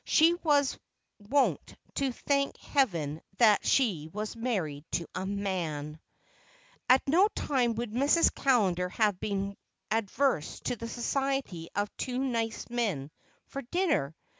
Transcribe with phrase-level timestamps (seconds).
[0.03, 0.79] She was
[1.19, 5.99] wont to thank Heaven that she was married to a man.
[6.89, 8.33] At no time would Mrs.
[8.33, 9.55] Callender have been
[9.91, 13.11] averse to the society of two nice men
[13.45, 14.15] for dinner.